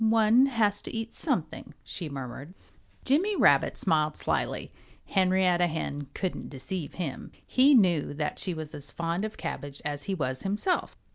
"One 0.03 0.47
has 0.47 0.81
to 0.81 0.95
eat 0.95 1.13
something," 1.13 1.75
she 1.83 2.09
murmured. 2.09 2.55
Jimmy 3.05 3.35
Rabbit 3.35 3.77
smiled 3.77 4.17
slyly. 4.17 4.71
Henrietta 5.05 5.67
Hen 5.67 6.07
couldn't 6.15 6.49
deceive 6.49 6.95
him. 6.95 7.31
He 7.45 7.75
knew 7.75 8.11
that 8.15 8.39
she 8.39 8.55
was 8.55 8.73
as 8.73 8.89
fond 8.89 9.25
of 9.25 9.37
cabbage 9.37 9.79
as 9.85 10.05
he 10.05 10.15
was 10.15 10.41
himself. 10.41 10.97